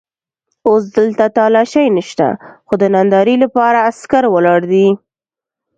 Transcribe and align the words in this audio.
اوس 0.67 0.83
دلته 0.97 1.23
تالاشۍ 1.37 1.85
نشته 1.97 2.27
خو 2.67 2.73
د 2.81 2.83
نندارې 2.95 3.35
لپاره 3.43 3.85
عسکر 3.89 4.23
ولاړ 4.29 4.59
دي. 4.71 4.87